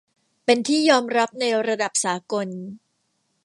[0.45, 2.47] เป็นที่ยอมรับในระดับสากล